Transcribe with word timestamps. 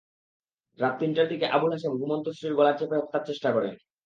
রাত 0.79 0.93
তিনটার 0.99 1.27
দিকে 1.27 1.45
আবুল 1.55 1.71
হাসেম 1.73 1.93
ঘুমন্ত 1.99 2.25
স্ত্রীর 2.29 2.57
গলা 2.59 2.73
চেপে 2.73 2.95
হত্যার 3.01 3.27
চেষ্টা 3.29 3.49
করেন। 3.55 3.73